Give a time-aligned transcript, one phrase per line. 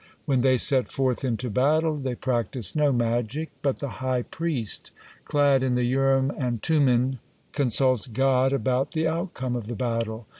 [0.25, 4.89] When they set forth into battle, they practice no magic, but the high priest,
[5.25, 7.19] clad in the Urim and Tummin,
[7.51, 10.25] consults God about the outcome of the battle.